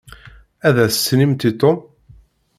Ad 0.67 0.75
as-tinimt 0.85 1.43
i 1.49 1.51
Tom? 1.59 1.77